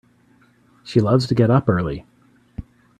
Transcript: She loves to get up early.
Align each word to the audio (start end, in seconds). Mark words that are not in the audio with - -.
She 0.83 0.99
loves 0.99 1.27
to 1.27 1.35
get 1.35 1.51
up 1.51 1.69
early. 1.69 2.07